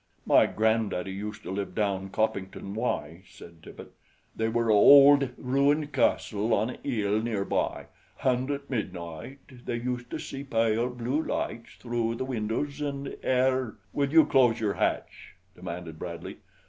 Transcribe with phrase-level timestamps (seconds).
[0.25, 3.91] "My grandaddy used to live down Coppington wy," said Tippet.
[4.35, 7.85] "They were a hold ruined castle on a 'ill near by,
[8.17, 13.75] hand at midnight they used to see pale blue lights through the windows an 'ear"
[13.93, 16.37] "Will you close your hatch!" demanded Bradley.